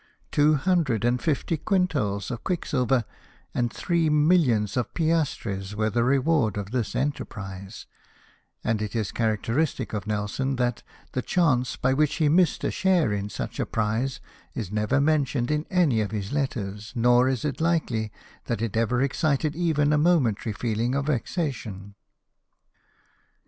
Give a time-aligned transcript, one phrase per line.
[0.31, 3.05] Two hundred and fifty quintals of quick silver,
[3.53, 7.85] and three millions of piastres, were the reward of this enterprise;
[8.63, 13.13] and it is characteristic of Nelson that the chance by which he missed a share
[13.13, 14.19] in such a prize
[14.55, 18.11] is never mentioned in any of his letters, nor is it likely
[18.45, 21.93] that it ever excited even a momentary feelingf of vexation.